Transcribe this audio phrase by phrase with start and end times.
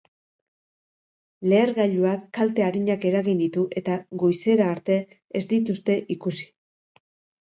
[1.51, 4.97] Lehergailuak kalte arinak eragin ditu eta goizera arte
[5.41, 6.53] ez dituzte ikusi.